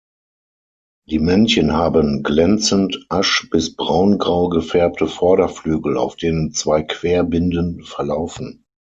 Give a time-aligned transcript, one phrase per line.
[1.09, 8.65] Die Männchen haben glänzend asch- bis braungrau gefärbte Vorderflügel, auf denen zwei Querbinden verlaufen.